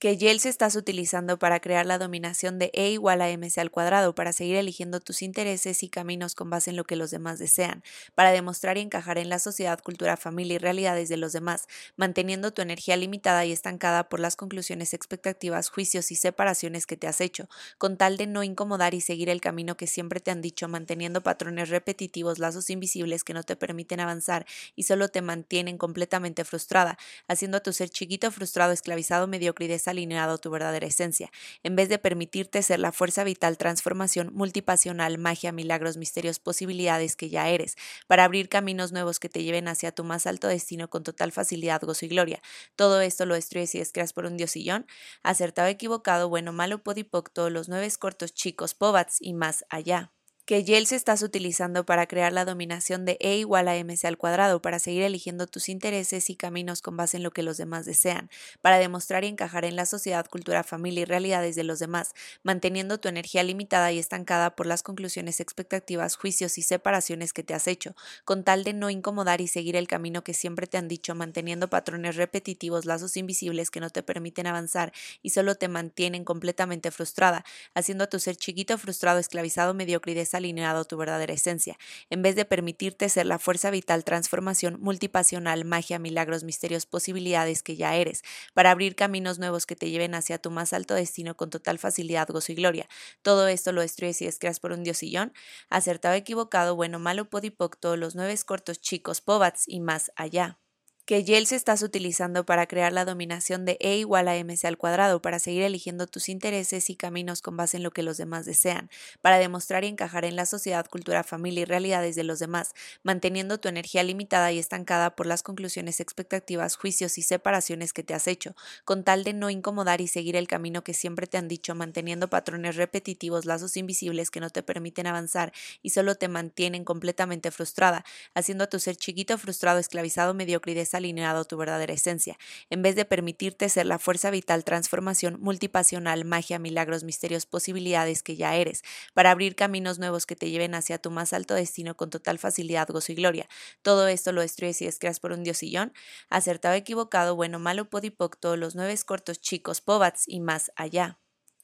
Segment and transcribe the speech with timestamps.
[0.00, 4.14] que se estás utilizando para crear la dominación de E igual a mc al cuadrado,
[4.14, 7.82] para seguir eligiendo tus intereses y caminos con base en lo que los demás desean,
[8.14, 12.50] para demostrar y encajar en la sociedad, cultura, familia y realidades de los demás, manteniendo
[12.50, 17.20] tu energía limitada y estancada por las conclusiones, expectativas, juicios y separaciones que te has
[17.20, 20.66] hecho, con tal de no incomodar y seguir el camino que siempre te han dicho,
[20.66, 26.46] manteniendo patrones repetitivos, lazos invisibles que no te permiten avanzar y solo te mantienen completamente
[26.46, 26.96] frustrada,
[27.28, 31.30] haciendo a tu ser chiquito, frustrado, esclavizado, mediocre alineado tu verdadera esencia,
[31.62, 37.28] en vez de permitirte ser la fuerza vital, transformación multipasional, magia, milagros, misterios, posibilidades que
[37.28, 37.76] ya eres,
[38.06, 41.82] para abrir caminos nuevos que te lleven hacia tu más alto destino con total facilidad,
[41.82, 42.42] gozo y gloria.
[42.76, 44.86] Todo esto lo destruyes y descreas por un diosillón,
[45.22, 50.12] acertado, equivocado, bueno, malo, podipoc, todos los nueve cortos, chicos, pobats y más allá
[50.50, 54.18] que Yale se estás utilizando para crear la dominación de E igual a mc al
[54.18, 57.86] cuadrado, para seguir eligiendo tus intereses y caminos con base en lo que los demás
[57.86, 58.28] desean,
[58.60, 62.98] para demostrar y encajar en la sociedad, cultura, familia y realidades de los demás, manteniendo
[62.98, 67.68] tu energía limitada y estancada por las conclusiones, expectativas, juicios y separaciones que te has
[67.68, 71.14] hecho, con tal de no incomodar y seguir el camino que siempre te han dicho,
[71.14, 74.92] manteniendo patrones repetitivos, lazos invisibles que no te permiten avanzar
[75.22, 80.16] y solo te mantienen completamente frustrada, haciendo a tu ser chiquito, frustrado, esclavizado, mediocre y
[80.40, 81.78] alineado tu verdadera esencia,
[82.10, 87.76] en vez de permitirte ser la fuerza vital, transformación multipasional, magia, milagros, misterios, posibilidades que
[87.76, 88.22] ya eres,
[88.54, 92.28] para abrir caminos nuevos que te lleven hacia tu más alto destino con total facilidad,
[92.28, 92.88] gozo y gloria.
[93.22, 95.32] Todo esto lo destruyes y descreas por un diosillón,
[95.68, 100.58] acertado, equivocado, bueno, malo, podipoc, todos los nueve cortos, chicos, pobats y más allá
[101.04, 105.20] que se estás utilizando para crear la dominación de E igual a mc al cuadrado,
[105.20, 108.90] para seguir eligiendo tus intereses y caminos con base en lo que los demás desean,
[109.20, 113.58] para demostrar y encajar en la sociedad, cultura, familia y realidades de los demás, manteniendo
[113.58, 118.26] tu energía limitada y estancada por las conclusiones, expectativas, juicios y separaciones que te has
[118.26, 118.54] hecho,
[118.84, 122.28] con tal de no incomodar y seguir el camino que siempre te han dicho, manteniendo
[122.28, 128.04] patrones repetitivos, lazos invisibles que no te permiten avanzar y solo te mantienen completamente frustrada,
[128.34, 132.38] haciendo a tu ser chiquito, frustrado, esclavizado, mediocre y alineado tu verdadera esencia,
[132.70, 138.36] en vez de permitirte ser la fuerza vital, transformación multipasional, magia, milagros, misterios, posibilidades que
[138.36, 138.82] ya eres,
[139.14, 142.88] para abrir caminos nuevos que te lleven hacia tu más alto destino con total facilidad,
[142.88, 143.48] gozo y gloria.
[143.82, 145.92] Todo esto lo destruyes y descreas por un diosillón,
[146.28, 151.18] acertado, equivocado, bueno, malo, podipoc, todos los nueve cortos, chicos, pobats y más allá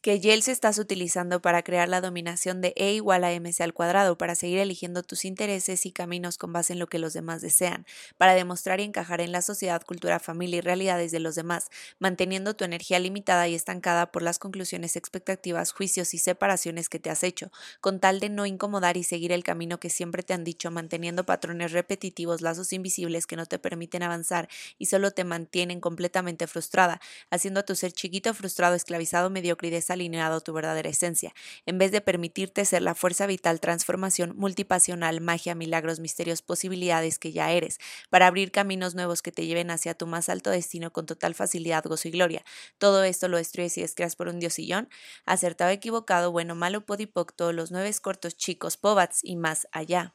[0.07, 3.75] que Yale se estás utilizando para crear la dominación de E igual a mc al
[3.75, 7.43] cuadrado, para seguir eligiendo tus intereses y caminos con base en lo que los demás
[7.43, 7.85] desean,
[8.17, 12.55] para demostrar y encajar en la sociedad, cultura, familia y realidades de los demás, manteniendo
[12.55, 17.25] tu energía limitada y estancada por las conclusiones, expectativas, juicios y separaciones que te has
[17.25, 17.51] hecho,
[17.81, 21.27] con tal de no incomodar y seguir el camino que siempre te han dicho, manteniendo
[21.27, 27.01] patrones repetitivos, lazos invisibles que no te permiten avanzar y solo te mantienen completamente frustrada,
[27.29, 31.35] haciendo a tu ser chiquito, frustrado, esclavizado, mediocre y alineado tu verdadera esencia,
[31.67, 37.33] en vez de permitirte ser la fuerza vital, transformación multipasional, magia, milagros, misterios, posibilidades que
[37.33, 37.79] ya eres,
[38.11, 41.85] para abrir caminos nuevos que te lleven hacia tu más alto destino con total facilidad,
[41.85, 42.45] gozo y gloria.
[42.79, 44.89] Todo esto lo destruyes y descreas por un diosillón,
[45.25, 50.15] acertado, equivocado, bueno, malo, podipoc, todos los nueve cortos, chicos, pobats y más allá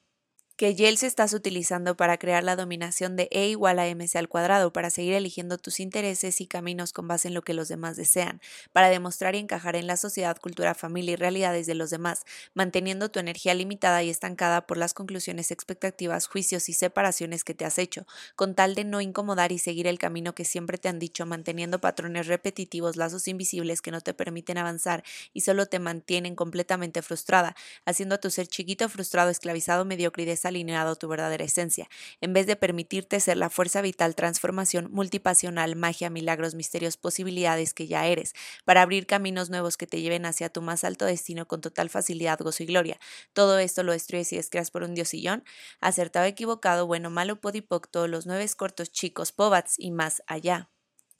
[0.61, 4.29] que Yale se estás utilizando para crear la dominación de E igual a mc al
[4.29, 7.97] cuadrado, para seguir eligiendo tus intereses y caminos con base en lo que los demás
[7.97, 8.39] desean,
[8.71, 13.09] para demostrar y encajar en la sociedad, cultura, familia y realidades de los demás, manteniendo
[13.09, 17.79] tu energía limitada y estancada por las conclusiones, expectativas, juicios y separaciones que te has
[17.79, 18.05] hecho,
[18.35, 21.81] con tal de no incomodar y seguir el camino que siempre te han dicho, manteniendo
[21.81, 27.55] patrones repetitivos, lazos invisibles que no te permiten avanzar y solo te mantienen completamente frustrada,
[27.83, 31.89] haciendo a tu ser chiquito, frustrado, esclavizado, mediocre y alineado tu verdadera esencia,
[32.21, 37.87] en vez de permitirte ser la fuerza vital, transformación multipasional, magia, milagros, misterios, posibilidades que
[37.87, 38.33] ya eres,
[38.65, 42.39] para abrir caminos nuevos que te lleven hacia tu más alto destino con total facilidad,
[42.39, 42.99] gozo y gloria.
[43.33, 45.43] Todo esto lo destruyes y descreas por un diosillón,
[45.79, 50.69] acertado, equivocado, bueno, malo, podipoc, todos los nueve cortos, chicos, pobats y más allá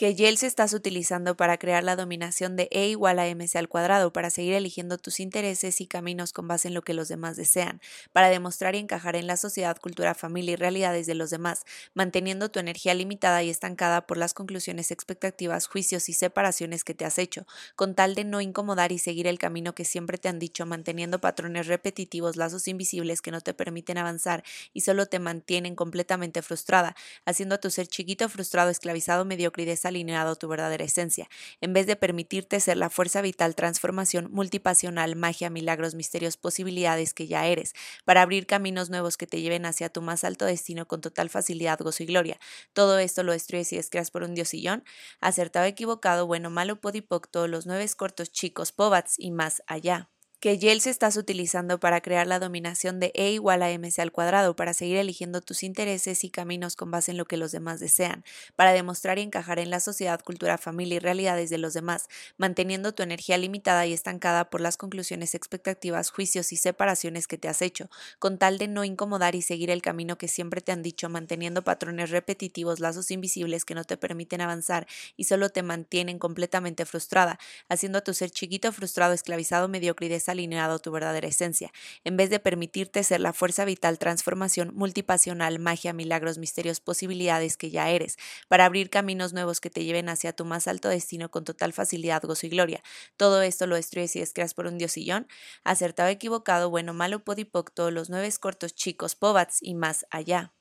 [0.02, 4.12] que se estás utilizando para crear la dominación de E igual a mc al cuadrado,
[4.12, 7.82] para seguir eligiendo tus intereses y caminos con base en lo que los demás desean,
[8.12, 12.50] para demostrar y encajar en la sociedad, cultura, familia y realidades de los demás, manteniendo
[12.50, 17.20] tu energía limitada y estancada por las conclusiones, expectativas, juicios y separaciones que te has
[17.20, 17.46] hecho,
[17.76, 21.22] con tal de no incomodar y seguir el camino que siempre te han dicho, manteniendo
[21.22, 24.44] patrones repetitivos, lazos invisibles que no te permiten avanzar
[24.74, 29.68] y solo te mantienen completamente frustrada, haciendo a tu ser chiquito, frustrado, esclavizado, mediocre y
[29.92, 31.30] alineado tu verdadera esencia,
[31.62, 37.28] en vez de permitirte ser la fuerza vital, transformación, multipasional, magia, milagros, misterios, posibilidades que
[37.28, 37.74] ya eres,
[38.06, 41.80] para abrir caminos nuevos que te lleven hacia tu más alto destino con total facilidad,
[41.80, 42.40] gozo y gloria.
[42.74, 44.84] Todo esto lo destruyes y descreas por un diosillón,
[45.20, 50.10] acertado, equivocado, bueno, malo, podipoc, los nueve cortos chicos, pobats y más allá
[50.42, 54.56] que se estás utilizando para crear la dominación de E igual a mc al cuadrado,
[54.56, 58.24] para seguir eligiendo tus intereses y caminos con base en lo que los demás desean,
[58.56, 62.92] para demostrar y encajar en la sociedad, cultura, familia y realidades de los demás, manteniendo
[62.92, 67.62] tu energía limitada y estancada por las conclusiones, expectativas, juicios y separaciones que te has
[67.62, 71.08] hecho, con tal de no incomodar y seguir el camino que siempre te han dicho,
[71.08, 76.88] manteniendo patrones repetitivos, lazos invisibles que no te permiten avanzar y solo te mantienen completamente
[76.88, 77.38] frustrada,
[77.70, 81.72] haciendo a tu ser chiquito, frustrado, esclavizado, mediocre y alineado tu verdadera esencia,
[82.04, 87.70] en vez de permitirte ser la fuerza vital, transformación, multipasional, magia, milagros, misterios, posibilidades que
[87.70, 88.18] ya eres,
[88.48, 92.24] para abrir caminos nuevos que te lleven hacia tu más alto destino con total facilidad,
[92.24, 92.84] gozo y gloria.
[93.18, 95.28] Todo esto lo destruyes y descreas por un diosillón,
[95.64, 100.54] acertado, equivocado, bueno, malo, podipoc, todos los nueve cortos, chicos, pobats y más allá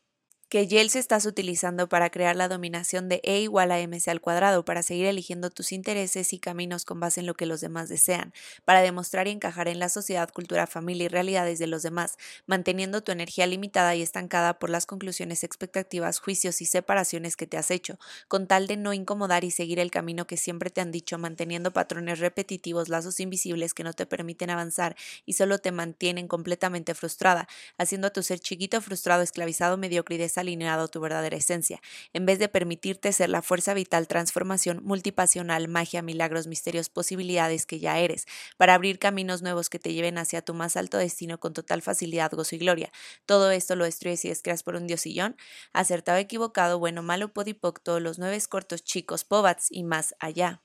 [0.51, 4.65] que se estás utilizando para crear la dominación de E igual a mc al cuadrado,
[4.65, 8.33] para seguir eligiendo tus intereses y caminos con base en lo que los demás desean,
[8.65, 13.01] para demostrar y encajar en la sociedad, cultura, familia y realidades de los demás, manteniendo
[13.01, 17.71] tu energía limitada y estancada por las conclusiones, expectativas, juicios y separaciones que te has
[17.71, 21.17] hecho, con tal de no incomodar y seguir el camino que siempre te han dicho,
[21.17, 26.97] manteniendo patrones repetitivos, lazos invisibles que no te permiten avanzar y solo te mantienen completamente
[26.97, 27.47] frustrada,
[27.79, 31.81] haciendo a tu ser chiquito, frustrado, esclavizado, mediocre y alineado tu verdadera esencia,
[32.13, 37.79] en vez de permitirte ser la fuerza vital, transformación, multipasional, magia, milagros, misterios, posibilidades que
[37.79, 38.27] ya eres,
[38.57, 42.33] para abrir caminos nuevos que te lleven hacia tu más alto destino con total facilidad,
[42.33, 42.93] gozo y gloria.
[43.27, 45.37] Todo esto lo destruyes y descreas por un diosillón,
[45.73, 50.63] acertado, equivocado, bueno, malo, podipoc, todos los nueve cortos chicos, pobats y más allá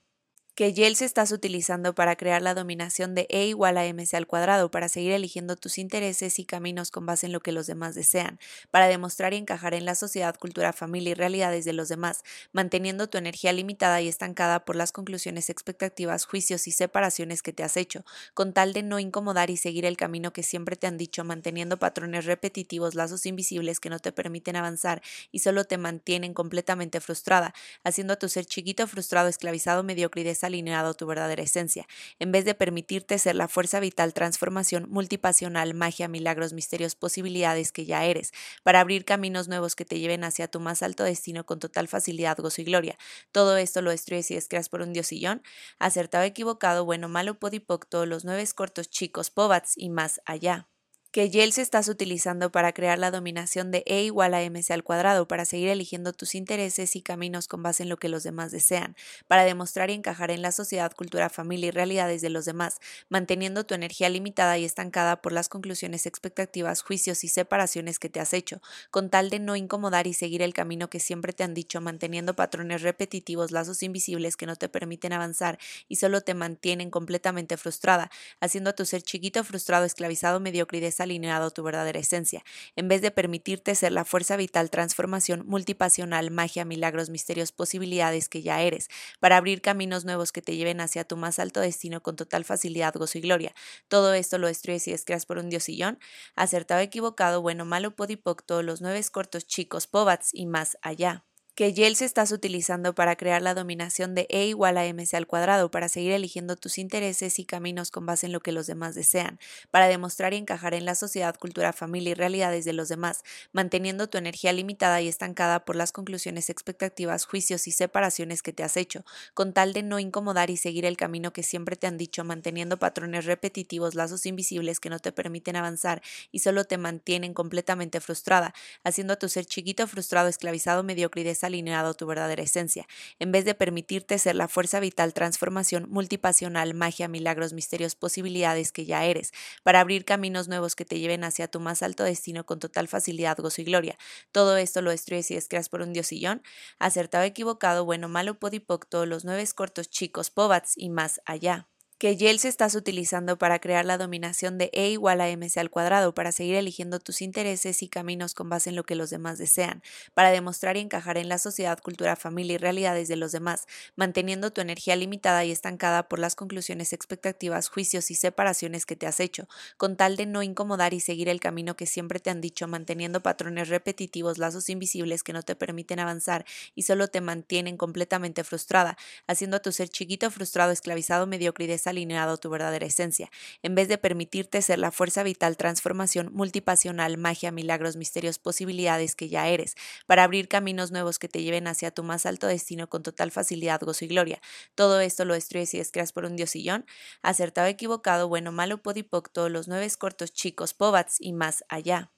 [0.56, 4.26] que Yale se estás utilizando para crear la dominación de E igual a mc al
[4.26, 7.94] cuadrado, para seguir eligiendo tus intereses y caminos con base en lo que los demás
[7.94, 8.38] desean,
[8.70, 13.06] para demostrar y encajar en la sociedad, cultura, familia y realidades de los demás, manteniendo
[13.06, 17.76] tu energía limitada y estancada por las conclusiones, expectativas, juicios y separaciones que te has
[17.76, 21.22] hecho, con tal de no incomodar y seguir el camino que siempre te han dicho,
[21.22, 27.02] manteniendo patrones repetitivos, lazos invisibles que no te permiten avanzar y solo te mantienen completamente
[27.02, 27.52] frustrada,
[27.84, 31.86] haciendo a tu ser chiquito, frustrado, esclavizado, mediocre alineado tu verdadera esencia,
[32.18, 37.84] en vez de permitirte ser la fuerza vital, transformación, multipasional, magia, milagros, misterios, posibilidades que
[37.84, 38.32] ya eres,
[38.62, 42.38] para abrir caminos nuevos que te lleven hacia tu más alto destino con total facilidad,
[42.38, 42.98] gozo y gloria.
[43.32, 45.42] Todo esto lo destruyes y descreas por un diosillón,
[45.78, 50.68] acertado, equivocado, bueno, malo, podipoc, todos los nueve cortos, chicos, pobats y más allá
[51.16, 54.84] que Yale se estás utilizando para crear la dominación de E igual a mc al
[54.84, 58.52] cuadrado, para seguir eligiendo tus intereses y caminos con base en lo que los demás
[58.52, 58.94] desean,
[59.26, 63.64] para demostrar y encajar en la sociedad, cultura, familia y realidades de los demás, manteniendo
[63.64, 68.34] tu energía limitada y estancada por las conclusiones, expectativas, juicios y separaciones que te has
[68.34, 68.60] hecho,
[68.90, 72.36] con tal de no incomodar y seguir el camino que siempre te han dicho, manteniendo
[72.36, 75.58] patrones repetitivos, lazos invisibles que no te permiten avanzar
[75.88, 80.82] y solo te mantienen completamente frustrada, haciendo a tu ser chiquito, frustrado, esclavizado, mediocre y
[81.06, 82.44] alineado tu verdadera esencia,
[82.76, 88.42] en vez de permitirte ser la fuerza vital, transformación, multipasional, magia, milagros, misterios, posibilidades que
[88.42, 88.88] ya eres,
[89.20, 92.94] para abrir caminos nuevos que te lleven hacia tu más alto destino con total facilidad,
[92.94, 93.54] gozo y gloria.
[93.88, 95.98] Todo esto lo destruyes y descreas por un diosillón,
[96.34, 101.24] acertado, equivocado, bueno, malo, podipoc, todos los nueve cortos, chicos, pobats y más allá
[101.56, 105.70] que se estás utilizando para crear la dominación de E igual a mc al cuadrado,
[105.70, 109.38] para seguir eligiendo tus intereses y caminos con base en lo que los demás desean,
[109.70, 114.06] para demostrar y encajar en la sociedad, cultura, familia y realidades de los demás, manteniendo
[114.06, 118.76] tu energía limitada y estancada por las conclusiones, expectativas, juicios y separaciones que te has
[118.76, 122.22] hecho, con tal de no incomodar y seguir el camino que siempre te han dicho,
[122.22, 128.02] manteniendo patrones repetitivos, lazos invisibles que no te permiten avanzar y solo te mantienen completamente
[128.02, 128.52] frustrada,
[128.84, 132.86] haciendo a tu ser chiquito, frustrado, esclavizado, mediocre alineado tu verdadera esencia,
[133.18, 138.84] en vez de permitirte ser la fuerza vital, transformación, multipasional, magia, milagros, misterios, posibilidades que
[138.84, 142.58] ya eres, para abrir caminos nuevos que te lleven hacia tu más alto destino con
[142.58, 143.98] total facilidad, gozo y gloria.
[144.32, 146.42] Todo esto lo destruyes y descreas por un diosillón,
[146.78, 152.14] acertado, equivocado, bueno, malo, podipoc, todos los nueve cortos, chicos, pobats y más allá que
[152.16, 156.30] Yeltsin estás utilizando para crear la dominación de E igual a mc al cuadrado, para
[156.30, 160.30] seguir eligiendo tus intereses y caminos con base en lo que los demás desean, para
[160.30, 164.60] demostrar y encajar en la sociedad, cultura, familia y realidades de los demás, manteniendo tu
[164.60, 169.48] energía limitada y estancada por las conclusiones, expectativas, juicios y separaciones que te has hecho,
[169.78, 173.22] con tal de no incomodar y seguir el camino que siempre te han dicho, manteniendo
[173.22, 178.98] patrones repetitivos, lazos invisibles que no te permiten avanzar y solo te mantienen completamente frustrada,
[179.26, 183.30] haciendo a tu ser chiquito, frustrado, esclavizado, mediocre alineado tu verdadera esencia,
[183.62, 189.28] en vez de permitirte ser la fuerza vital, transformación multipasional, magia, milagros, misterios, posibilidades que
[189.28, 189.76] ya eres,
[190.06, 193.80] para abrir caminos nuevos que te lleven hacia tu más alto destino con total facilidad,
[193.80, 194.40] gozo y gloria.
[194.74, 196.84] Todo esto lo destruyes y descreas por un diosillón,
[197.22, 202.10] acertado, equivocado, bueno, malo, podipoc, los nueve cortos, chicos, pobats y más allá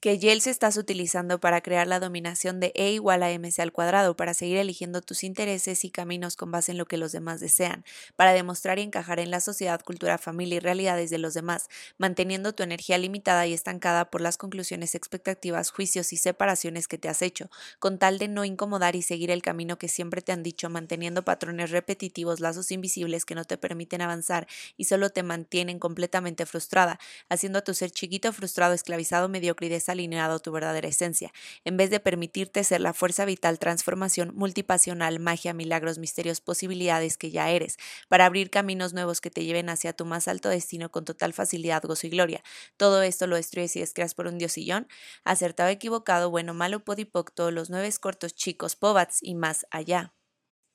[0.00, 4.16] que Yeltsin estás utilizando para crear la dominación de E igual a mc al cuadrado,
[4.16, 7.84] para seguir eligiendo tus intereses y caminos con base en lo que los demás desean,
[8.14, 12.54] para demostrar y encajar en la sociedad, cultura, familia y realidades de los demás, manteniendo
[12.54, 17.20] tu energía limitada y estancada por las conclusiones, expectativas, juicios y separaciones que te has
[17.20, 17.50] hecho,
[17.80, 21.24] con tal de no incomodar y seguir el camino que siempre te han dicho, manteniendo
[21.24, 27.00] patrones repetitivos, lazos invisibles que no te permiten avanzar y solo te mantienen completamente frustrada,
[27.28, 31.32] haciendo a tu ser chiquito, frustrado, esclavizado, mediocre alineado tu verdadera esencia,
[31.64, 37.30] en vez de permitirte ser la fuerza vital, transformación multipasional, magia, milagros, misterios, posibilidades que
[37.30, 37.78] ya eres,
[38.08, 41.82] para abrir caminos nuevos que te lleven hacia tu más alto destino con total facilidad,
[41.82, 42.42] gozo y gloria.
[42.76, 44.86] Todo esto lo destruyes y descreas por un diosillón,
[45.24, 50.12] acertado, equivocado, bueno, malo, podipoc, los nueve cortos, chicos, pobats y más allá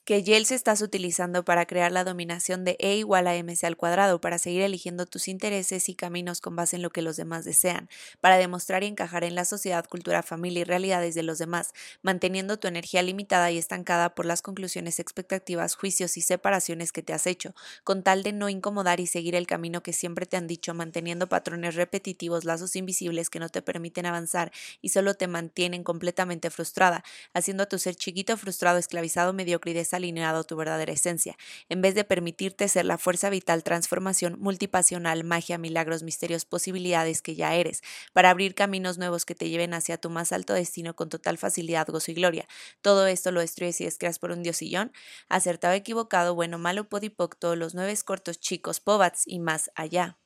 [0.05, 4.19] que Yeltsin estás utilizando para crear la dominación de E igual a mc al cuadrado,
[4.19, 7.89] para seguir eligiendo tus intereses y caminos con base en lo que los demás desean,
[8.19, 12.59] para demostrar y encajar en la sociedad, cultura, familia y realidades de los demás, manteniendo
[12.59, 17.25] tu energía limitada y estancada por las conclusiones, expectativas, juicios y separaciones que te has
[17.25, 17.55] hecho,
[17.85, 21.27] con tal de no incomodar y seguir el camino que siempre te han dicho, manteniendo
[21.29, 27.05] patrones repetitivos, lazos invisibles que no te permiten avanzar y solo te mantienen completamente frustrada,
[27.33, 31.37] haciendo a tu ser chiquito, frustrado, esclavizado, mediocre alineado tu verdadera esencia,
[31.69, 37.35] en vez de permitirte ser la fuerza vital, transformación multipasional, magia, milagros, misterios, posibilidades que
[37.35, 37.81] ya eres,
[38.13, 41.87] para abrir caminos nuevos que te lleven hacia tu más alto destino con total facilidad,
[41.87, 42.47] gozo y gloria.
[42.81, 44.91] Todo esto lo destruyes y descreas por un diosillón,
[45.29, 50.17] acertado, equivocado, bueno, malo, podipoc, todos los nueve cortos, chicos, pobats y más allá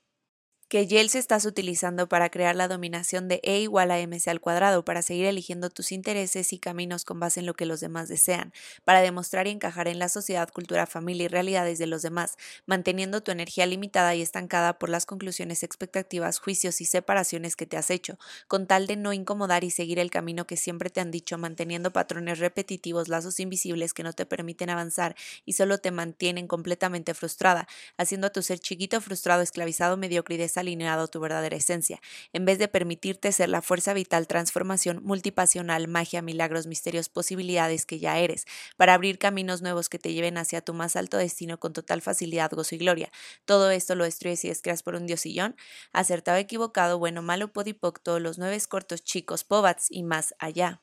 [0.70, 4.84] que Yeltsin estás utilizando para crear la dominación de E igual a mc al cuadrado,
[4.84, 8.52] para seguir eligiendo tus intereses y caminos con base en lo que los demás desean,
[8.84, 13.24] para demostrar y encajar en la sociedad, cultura, familia y realidades de los demás, manteniendo
[13.24, 17.90] tu energía limitada y estancada por las conclusiones, expectativas, juicios y separaciones que te has
[17.90, 18.18] hecho,
[18.50, 21.94] con tal de no incomodar y seguir el camino que siempre te han dicho, manteniendo
[21.94, 27.70] patrones repetitivos, lazos invisibles que no te permiten avanzar y solo te mantienen completamente frustrada,
[27.98, 32.02] haciendo a tu ser chiquito, frustrado, esclavizado, mediocre alineado a tu verdadera esencia,
[32.34, 38.00] en vez de permitirte ser la fuerza vital, transformación multipasional, magia, milagros, misterios, posibilidades que
[38.00, 38.46] ya eres,
[38.76, 42.52] para abrir caminos nuevos que te lleven hacia tu más alto destino con total facilidad,
[42.52, 43.12] gozo y gloria.
[43.46, 45.56] Todo esto lo destruyes y descreas por un diosillón,
[45.94, 50.82] acertado, equivocado, bueno, malo, podipoc, todos los nueve cortos, chicos, pobats y más allá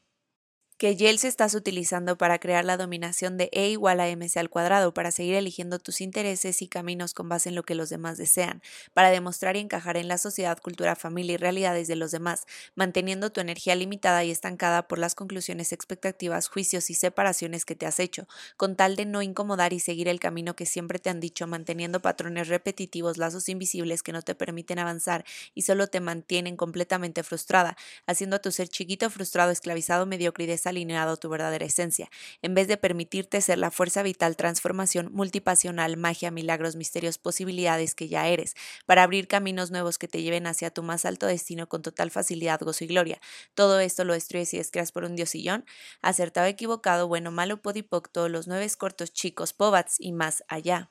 [0.76, 4.93] que Yeltsin estás utilizando para crear la dominación de E igual a mc al cuadrado,
[4.93, 8.61] para seguir eligiendo tus intereses y caminos con base en lo que los demás desean,
[8.93, 13.31] para demostrar y encajar en la sociedad, cultura, familia y realidades de los demás, manteniendo
[13.31, 18.00] tu energía limitada y estancada por las conclusiones, expectativas, juicios y separaciones que te has
[18.00, 18.26] hecho,
[18.57, 22.00] con tal de no incomodar y seguir el camino que siempre te han dicho, manteniendo
[22.02, 27.76] patrones repetitivos, lazos invisibles que no te permiten avanzar y solo te mantienen completamente frustrada,
[28.07, 32.11] haciendo a tu ser chiquito, frustrado, esclavizado, mediocre alineado a tu verdadera esencia,
[32.42, 38.09] en vez de permitirte ser la fuerza vital, transformación multipasional, magia, milagros, misterios, posibilidades que
[38.09, 38.54] ya eres,
[38.87, 42.61] para abrir caminos nuevos que te lleven hacia tu más alto destino con total facilidad,
[42.61, 43.21] gozo y gloria.
[43.54, 45.64] Todo esto lo destruyes y descreas por un diosillón,
[46.02, 50.90] acertado, equivocado, bueno, malo, podipoc, todos los nueve cortos, chicos, pobats y más allá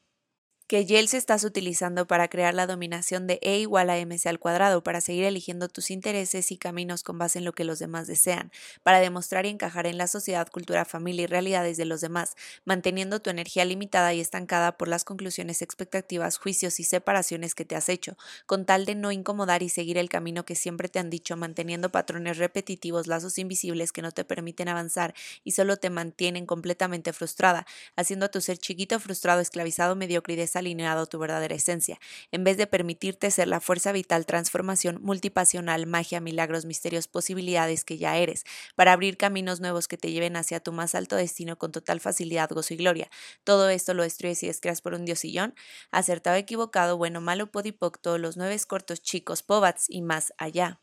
[0.73, 4.81] que Yeltsin estás utilizando para crear la dominación de E igual a mc al cuadrado,
[4.81, 8.51] para seguir eligiendo tus intereses y caminos con base en lo que los demás desean,
[8.81, 12.33] para demostrar y encajar en la sociedad, cultura, familia y realidades de los demás,
[12.65, 17.75] manteniendo tu energía limitada y estancada por las conclusiones, expectativas, juicios y separaciones que te
[17.75, 21.11] has hecho, con tal de no incomodar y seguir el camino que siempre te han
[21.11, 25.13] dicho, manteniendo patrones repetitivos, lazos invisibles que no te permiten avanzar
[25.43, 30.37] y solo te mantienen completamente frustrada, haciendo a tu ser chiquito, frustrado, esclavizado, mediocre y
[30.63, 31.99] alineado tu verdadera esencia,
[32.31, 37.97] en vez de permitirte ser la fuerza vital, transformación, multipasional, magia, milagros, misterios, posibilidades que
[37.97, 41.71] ya eres, para abrir caminos nuevos que te lleven hacia tu más alto destino con
[41.71, 43.09] total facilidad, gozo y gloria.
[43.43, 45.53] Todo esto lo destruyes y descreas por un diosillón,
[45.91, 50.82] acertado, equivocado, bueno, malo, podipoc, todos los nueve cortos chicos, pobats y más allá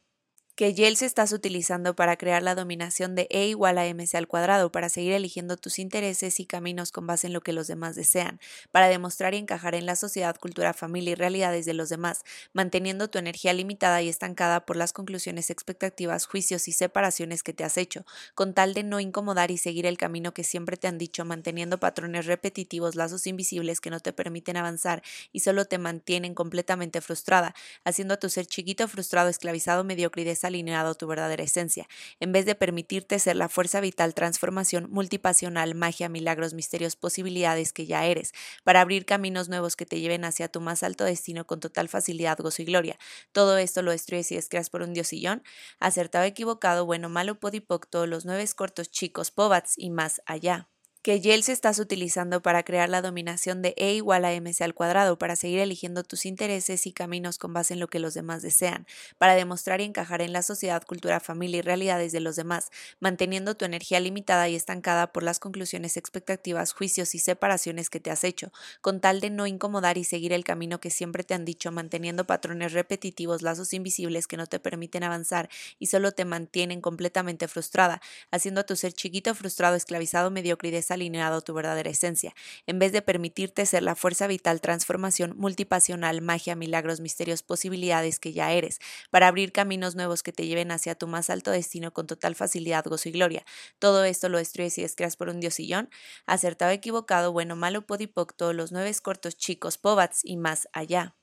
[0.55, 4.71] que Yeltsin estás utilizando para crear la dominación de E igual a mc al cuadrado,
[4.71, 8.41] para seguir eligiendo tus intereses y caminos con base en lo que los demás desean,
[8.71, 13.09] para demostrar y encajar en la sociedad, cultura, familia y realidades de los demás, manteniendo
[13.09, 17.79] tu energía limitada y estancada por las conclusiones, expectativas, juicios y separaciones que te has
[17.79, 18.05] hecho,
[18.35, 21.79] con tal de no incomodar y seguir el camino que siempre te han dicho, manteniendo
[21.79, 25.03] patrones repetitivos, lazos invisibles que no te permiten avanzar
[25.33, 27.55] y solo te mantienen completamente frustrada,
[27.85, 31.89] haciendo a tu ser chiquito, frustrado, esclavizado, mediocre y alineado tu verdadera esencia,
[32.21, 37.87] en vez de permitirte ser la fuerza vital, transformación, multipasional, magia, milagros, misterios, posibilidades que
[37.87, 38.33] ya eres,
[38.65, 42.39] para abrir caminos nuevos que te lleven hacia tu más alto destino con total facilidad,
[42.39, 42.99] gozo y gloria.
[43.33, 45.43] Todo esto lo destruyes y descreas por un diosillón,
[45.79, 50.69] acertado, equivocado, bueno, malo, podipoc, todos los nueve cortos, chicos, pobats y más allá
[51.03, 54.75] que Yel se estás utilizando para crear la dominación de E igual a mc al
[54.75, 58.43] cuadrado, para seguir eligiendo tus intereses y caminos con base en lo que los demás
[58.43, 62.71] desean, para demostrar y encajar en la sociedad, cultura, familia y realidades de los demás,
[63.01, 68.11] manteniendo tu energía limitada y estancada por las conclusiones, expectativas, juicios y separaciones que te
[68.11, 68.53] has hecho,
[68.83, 72.27] con tal de no incomodar y seguir el camino que siempre te han dicho, manteniendo
[72.27, 78.03] patrones repetitivos, lazos invisibles que no te permiten avanzar y solo te mantienen completamente frustrada,
[78.31, 82.35] haciendo a tu ser chiquito, frustrado, esclavizado, mediocre alineado tu verdadera esencia,
[82.67, 88.33] en vez de permitirte ser la fuerza vital, transformación, multipasional, magia, milagros, misterios, posibilidades que
[88.33, 88.81] ya eres,
[89.11, 92.85] para abrir caminos nuevos que te lleven hacia tu más alto destino con total facilidad,
[92.85, 93.45] gozo y gloria.
[93.79, 95.89] Todo esto lo destruyes y descreas por un diosillón,
[96.27, 101.15] acertado, equivocado, bueno, malo, podipoc, los nueve cortos, chicos, pobats y más allá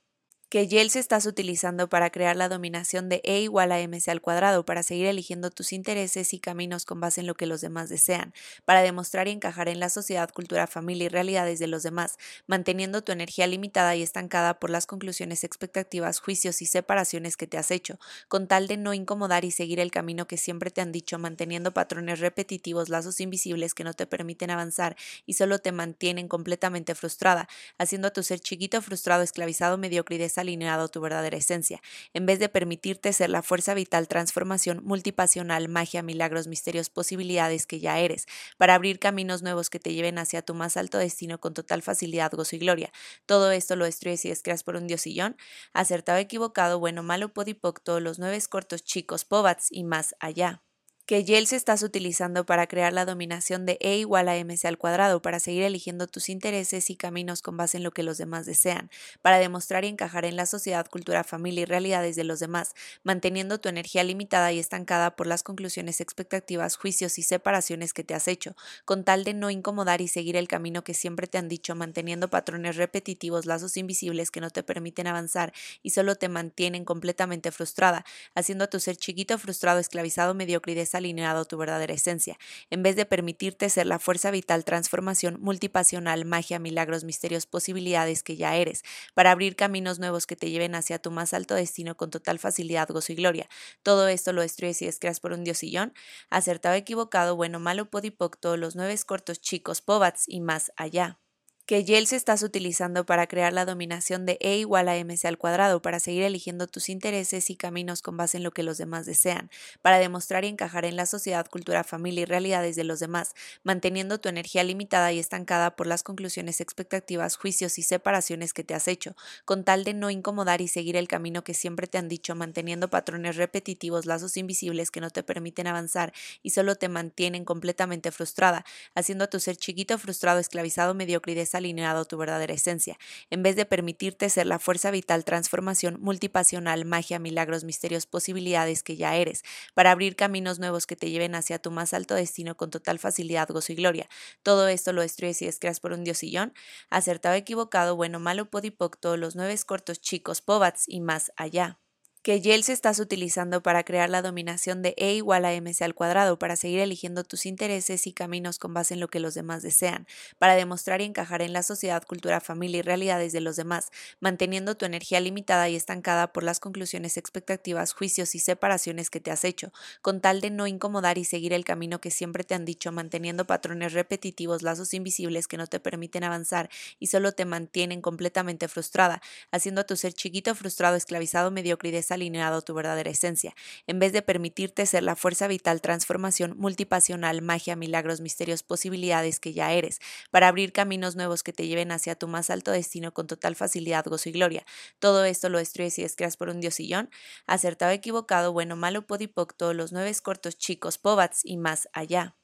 [0.49, 4.21] que Yel se estás utilizando para crear la dominación de E igual a mc al
[4.21, 7.89] cuadrado, para seguir eligiendo tus intereses y caminos con base en lo que los demás
[7.89, 12.17] desean, para demostrar y encajar en la sociedad, cultura, familia y realidades de los demás,
[12.47, 17.57] manteniendo tu energía limitada y estancada por las conclusiones, expectativas, juicios y separaciones que te
[17.57, 17.99] has hecho,
[18.29, 21.73] con tal de no incomodar y seguir el camino que siempre te han dicho, manteniendo
[21.73, 27.49] patrones repetitivos, lazos invisibles que no te permiten avanzar y solo te mantienen completamente frustrada,
[27.77, 31.81] haciendo a tu ser chiquito, frustrado, esclavizado, mediocre alineado a tu verdadera esencia,
[32.13, 37.79] en vez de permitirte ser la fuerza vital, transformación, multipasional, magia, milagros, misterios, posibilidades que
[37.79, 38.27] ya eres,
[38.57, 42.31] para abrir caminos nuevos que te lleven hacia tu más alto destino con total facilidad,
[42.31, 42.91] gozo y gloria.
[43.25, 45.35] Todo esto lo destruyes y descreas por un diosillón,
[45.73, 50.61] acertado, equivocado, bueno, malo, podipoc, los nueve cortos, chicos, pobats y más allá
[51.07, 54.77] que Yel se estás utilizando para crear la dominación de E igual a mc al
[54.77, 58.45] cuadrado, para seguir eligiendo tus intereses y caminos con base en lo que los demás
[58.45, 58.89] desean,
[59.21, 63.57] para demostrar y encajar en la sociedad, cultura, familia y realidades de los demás, manteniendo
[63.57, 68.27] tu energía limitada y estancada por las conclusiones, expectativas, juicios y separaciones que te has
[68.27, 71.73] hecho, con tal de no incomodar y seguir el camino que siempre te han dicho,
[71.73, 77.53] manteniendo patrones repetitivos, lazos invisibles que no te permiten avanzar y solo te mantienen completamente
[77.53, 78.03] frustrada,
[78.35, 82.37] haciendo a tu ser chiquito, frustrado, esclavizado, mediocre y alineado tu verdadera esencia,
[82.69, 88.35] en vez de permitirte ser la fuerza vital, transformación, multipasional, magia, milagros, misterios, posibilidades que
[88.35, 88.83] ya eres,
[89.13, 92.89] para abrir caminos nuevos que te lleven hacia tu más alto destino con total facilidad,
[92.89, 93.49] gozo y gloria.
[93.83, 95.93] Todo esto lo destruyes y descreas por un diosillón,
[96.29, 101.19] acertado, equivocado, bueno, malo, podipoc, todos los nueve cortos, chicos, pobats y más allá
[101.67, 105.37] que Yel se estás utilizando para crear la dominación de E igual a mc al
[105.37, 109.05] cuadrado, para seguir eligiendo tus intereses y caminos con base en lo que los demás
[109.05, 109.49] desean,
[109.81, 114.17] para demostrar y encajar en la sociedad, cultura, familia y realidades de los demás, manteniendo
[114.17, 118.87] tu energía limitada y estancada por las conclusiones, expectativas, juicios y separaciones que te has
[118.87, 122.33] hecho, con tal de no incomodar y seguir el camino que siempre te han dicho,
[122.33, 128.13] manteniendo patrones repetitivos, lazos invisibles que no te permiten avanzar y solo te mantienen completamente
[128.13, 128.63] frustrada,
[128.95, 132.97] haciendo a tu ser chiquito, frustrado, esclavizado, mediocre alineado tu verdadera esencia,
[133.29, 138.95] en vez de permitirte ser la fuerza vital, transformación, multipasional, magia, milagros, misterios, posibilidades que
[138.95, 139.43] ya eres,
[139.73, 143.49] para abrir caminos nuevos que te lleven hacia tu más alto destino con total facilidad,
[143.49, 144.09] gozo y gloria.
[144.43, 146.53] Todo esto lo destruyes y descreas por un diosillón,
[146.89, 151.79] acertado, equivocado, bueno, malo, podipoc, todos los nueve cortos, chicos, pobats y más allá
[152.23, 156.37] que Yeltsin estás utilizando para crear la dominación de E igual a mc al cuadrado,
[156.37, 160.07] para seguir eligiendo tus intereses y caminos con base en lo que los demás desean,
[160.37, 164.75] para demostrar y encajar en la sociedad, cultura, familia y realidades de los demás, manteniendo
[164.75, 169.45] tu energía limitada y estancada por las conclusiones, expectativas, juicios y separaciones que te has
[169.45, 172.91] hecho, con tal de no incomodar y seguir el camino que siempre te han dicho,
[172.91, 178.67] manteniendo patrones repetitivos, lazos invisibles que no te permiten avanzar y solo te mantienen completamente
[178.67, 183.55] frustrada, haciendo a tu ser chiquito, frustrado, esclavizado, mediocre alineado a tu verdadera esencia,
[183.87, 189.53] en vez de permitirte ser la fuerza vital, transformación multipasional, magia, milagros, misterios, posibilidades que
[189.53, 189.99] ya eres,
[190.31, 194.05] para abrir caminos nuevos que te lleven hacia tu más alto destino con total facilidad,
[194.05, 194.65] gozo y gloria.
[194.99, 197.09] Todo esto lo destruyes y descreas por un diosillón,
[197.45, 202.36] acertado, equivocado, bueno, malo, podipoc, todos los nueve cortos, chicos, pobats y más allá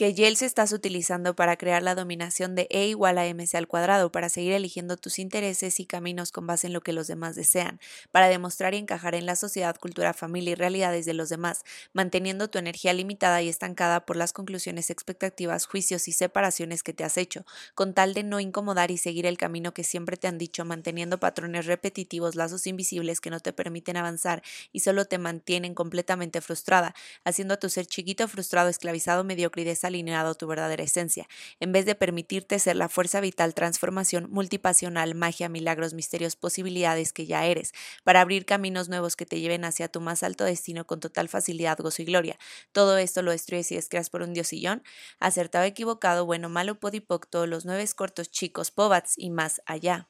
[0.00, 4.10] que Yeltsin estás utilizando para crear la dominación de E igual a mc al cuadrado,
[4.10, 7.78] para seguir eligiendo tus intereses y caminos con base en lo que los demás desean,
[8.10, 12.48] para demostrar y encajar en la sociedad, cultura, familia y realidades de los demás, manteniendo
[12.48, 17.18] tu energía limitada y estancada por las conclusiones, expectativas, juicios y separaciones que te has
[17.18, 20.64] hecho, con tal de no incomodar y seguir el camino que siempre te han dicho,
[20.64, 26.40] manteniendo patrones repetitivos, lazos invisibles que no te permiten avanzar y solo te mantienen completamente
[26.40, 31.28] frustrada, haciendo a tu ser chiquito, frustrado, esclavizado, mediocre y alineado tu verdadera esencia,
[31.60, 37.26] en vez de permitirte ser la fuerza vital, transformación multipasional, magia, milagros, misterios, posibilidades que
[37.26, 37.72] ya eres,
[38.04, 41.78] para abrir caminos nuevos que te lleven hacia tu más alto destino con total facilidad,
[41.78, 42.38] gozo y gloria.
[42.72, 44.82] Todo esto lo destruyes y descreas por un diosillón,
[45.18, 50.08] acertado, equivocado, bueno, malo, podipoc, todos los nueve cortos, chicos, pobats y más allá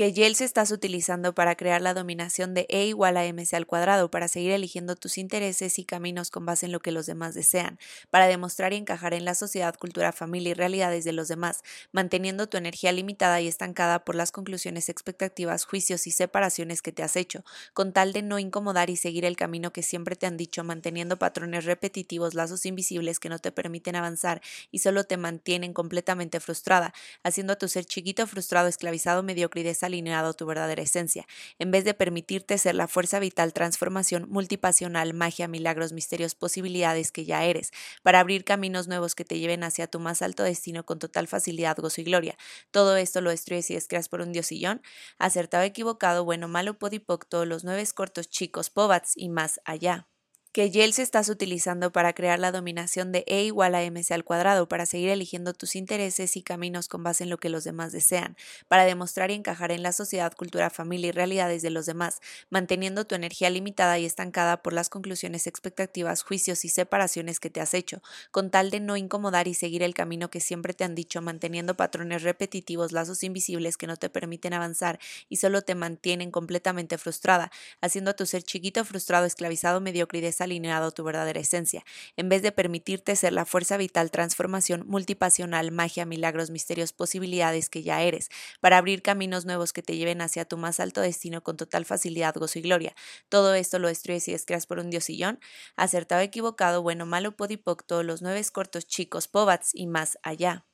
[0.00, 4.10] que Yeltsin estás utilizando para crear la dominación de E igual a mc al cuadrado,
[4.10, 7.78] para seguir eligiendo tus intereses y caminos con base en lo que los demás desean,
[8.08, 11.60] para demostrar y encajar en la sociedad, cultura, familia y realidades de los demás,
[11.92, 17.02] manteniendo tu energía limitada y estancada por las conclusiones, expectativas, juicios y separaciones que te
[17.02, 20.38] has hecho, con tal de no incomodar y seguir el camino que siempre te han
[20.38, 25.74] dicho, manteniendo patrones repetitivos, lazos invisibles que no te permiten avanzar y solo te mantienen
[25.74, 31.26] completamente frustrada, haciendo a tu ser chiquito, frustrado, esclavizado, mediocre y alineado tu verdadera esencia,
[31.58, 37.24] en vez de permitirte ser la fuerza vital, transformación multipasional, magia, milagros, misterios, posibilidades que
[37.24, 37.72] ya eres,
[38.02, 41.76] para abrir caminos nuevos que te lleven hacia tu más alto destino con total facilidad,
[41.76, 42.36] gozo y gloria.
[42.70, 44.80] Todo esto lo destruyes y descreas por un diosillón,
[45.18, 50.06] acertado, equivocado, bueno, malo, podipoc, todos los nueve cortos, chicos, pobats y más allá
[50.52, 54.68] que Yeltsin estás utilizando para crear la dominación de E igual a mc al cuadrado,
[54.68, 58.36] para seguir eligiendo tus intereses y caminos con base en lo que los demás desean,
[58.66, 63.06] para demostrar y encajar en la sociedad, cultura, familia y realidades de los demás, manteniendo
[63.06, 67.72] tu energía limitada y estancada por las conclusiones, expectativas, juicios y separaciones que te has
[67.72, 71.22] hecho, con tal de no incomodar y seguir el camino que siempre te han dicho,
[71.22, 76.98] manteniendo patrones repetitivos, lazos invisibles que no te permiten avanzar y solo te mantienen completamente
[76.98, 81.84] frustrada, haciendo a tu ser chiquito, frustrado, esclavizado, mediocre alineado a tu verdadera esencia,
[82.16, 87.82] en vez de permitirte ser la fuerza vital, transformación multipasional, magia, milagros, misterios, posibilidades que
[87.82, 91.56] ya eres, para abrir caminos nuevos que te lleven hacia tu más alto destino con
[91.56, 92.94] total facilidad, gozo y gloria.
[93.28, 95.38] Todo esto lo destruyes y descreas por un diosillón,
[95.76, 100.64] acertado, equivocado, bueno, malo, podipoc, todos los nueve cortos, chicos, pobats y más allá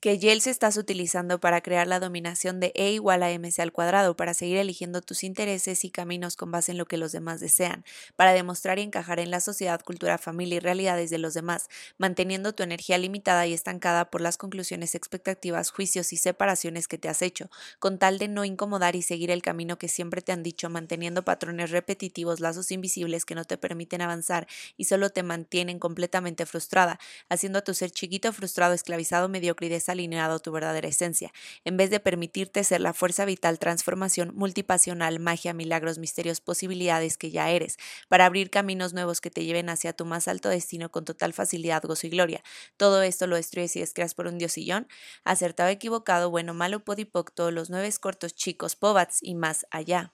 [0.00, 4.16] que Yeltsin estás utilizando para crear la dominación de E igual a mc al cuadrado,
[4.16, 7.84] para seguir eligiendo tus intereses y caminos con base en lo que los demás desean,
[8.14, 12.54] para demostrar y encajar en la sociedad, cultura, familia y realidades de los demás, manteniendo
[12.54, 17.20] tu energía limitada y estancada por las conclusiones, expectativas, juicios y separaciones que te has
[17.20, 20.70] hecho, con tal de no incomodar y seguir el camino que siempre te han dicho,
[20.70, 26.46] manteniendo patrones repetitivos, lazos invisibles que no te permiten avanzar y solo te mantienen completamente
[26.46, 31.32] frustrada, haciendo a tu ser chiquito, frustrado, esclavizado, mediocre alineado tu verdadera esencia,
[31.64, 37.30] en vez de permitirte ser la fuerza vital, transformación multipasional, magia, milagros, misterios, posibilidades que
[37.30, 41.04] ya eres, para abrir caminos nuevos que te lleven hacia tu más alto destino con
[41.04, 42.42] total facilidad, gozo y gloria.
[42.76, 44.86] Todo esto lo destruyes y descreas por un diosillón,
[45.24, 50.12] acertado, equivocado, bueno, malo, podipoc, todos los nueve cortos, chicos, pobats y más allá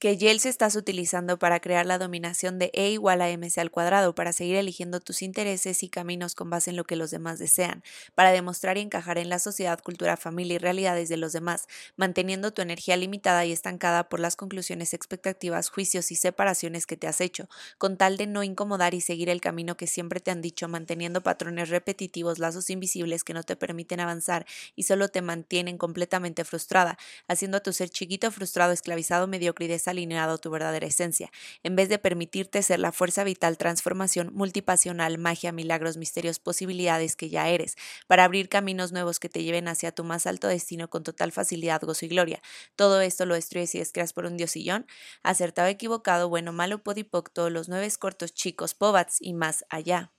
[0.00, 4.14] que Yeltsin estás utilizando para crear la dominación de E igual a mc al cuadrado,
[4.14, 7.82] para seguir eligiendo tus intereses y caminos con base en lo que los demás desean,
[8.14, 12.50] para demostrar y encajar en la sociedad, cultura, familia y realidades de los demás, manteniendo
[12.50, 17.20] tu energía limitada y estancada por las conclusiones, expectativas, juicios y separaciones que te has
[17.20, 20.66] hecho, con tal de no incomodar y seguir el camino que siempre te han dicho,
[20.66, 26.46] manteniendo patrones repetitivos, lazos invisibles que no te permiten avanzar y solo te mantienen completamente
[26.46, 26.96] frustrada,
[27.28, 31.30] haciendo a tu ser chiquito, frustrado, esclavizado, mediocre y alineado tu verdadera esencia,
[31.62, 37.28] en vez de permitirte ser la fuerza vital, transformación multipasional, magia, milagros, misterios, posibilidades que
[37.28, 37.76] ya eres,
[38.06, 41.82] para abrir caminos nuevos que te lleven hacia tu más alto destino con total facilidad,
[41.82, 42.42] gozo y gloria.
[42.76, 44.86] Todo esto lo destruyes y descreas por un diosillón,
[45.22, 50.12] acertado, equivocado, bueno, malo, podipoc, todos los nueve cortos chicos, pobats y más allá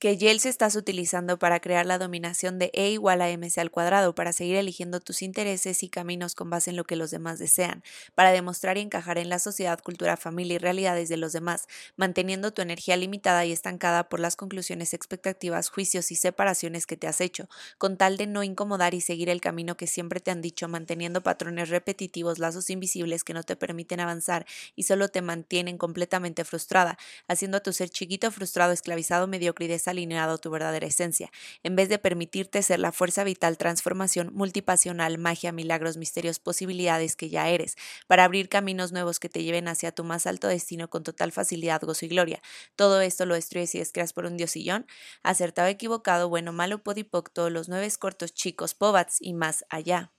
[0.00, 4.14] que se estás utilizando para crear la dominación de E igual a mc al cuadrado,
[4.14, 7.82] para seguir eligiendo tus intereses y caminos con base en lo que los demás desean,
[8.14, 12.50] para demostrar y encajar en la sociedad, cultura, familia y realidades de los demás, manteniendo
[12.50, 17.20] tu energía limitada y estancada por las conclusiones, expectativas, juicios y separaciones que te has
[17.20, 20.66] hecho, con tal de no incomodar y seguir el camino que siempre te han dicho,
[20.66, 26.46] manteniendo patrones repetitivos, lazos invisibles que no te permiten avanzar y solo te mantienen completamente
[26.46, 26.96] frustrada,
[27.28, 31.30] haciendo a tu ser chiquito, frustrado, esclavizado, mediocre y alineado tu verdadera esencia,
[31.62, 37.28] en vez de permitirte ser la fuerza vital, transformación multipasional, magia, milagros, misterios, posibilidades que
[37.28, 37.76] ya eres,
[38.06, 41.82] para abrir caminos nuevos que te lleven hacia tu más alto destino con total facilidad,
[41.82, 42.42] gozo y gloria.
[42.76, 44.86] Todo esto lo destruyes y descreas por un diosillón,
[45.22, 50.12] acertado, equivocado, bueno, malo, podipoc, todos los nueve cortos chicos, pobats y más allá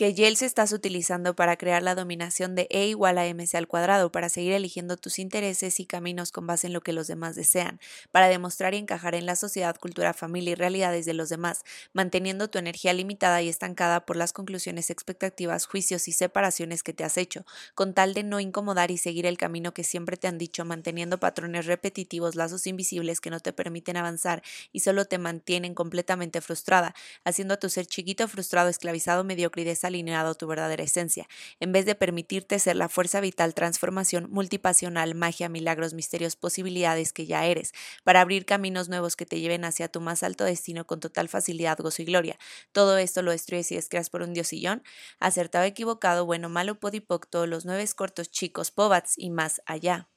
[0.00, 4.10] que se estás utilizando para crear la dominación de E igual a mc al cuadrado,
[4.10, 7.80] para seguir eligiendo tus intereses y caminos con base en lo que los demás desean,
[8.10, 12.48] para demostrar y encajar en la sociedad, cultura, familia y realidades de los demás, manteniendo
[12.48, 17.18] tu energía limitada y estancada por las conclusiones, expectativas, juicios y separaciones que te has
[17.18, 20.64] hecho, con tal de no incomodar y seguir el camino que siempre te han dicho,
[20.64, 26.40] manteniendo patrones repetitivos, lazos invisibles que no te permiten avanzar y solo te mantienen completamente
[26.40, 31.28] frustrada, haciendo a tu ser chiquito, frustrado, esclavizado, mediocre y alineado tu verdadera esencia,
[31.60, 37.26] en vez de permitirte ser la fuerza vital, transformación multipasional, magia, milagros, misterios, posibilidades que
[37.26, 37.72] ya eres,
[38.04, 41.78] para abrir caminos nuevos que te lleven hacia tu más alto destino con total facilidad,
[41.78, 42.38] gozo y gloria.
[42.72, 44.82] Todo esto lo destruyes y descreas por un diosillón,
[45.18, 50.08] acertado, equivocado, bueno, malo, podipoc, todos los nueve cortos chicos, pobats y más allá.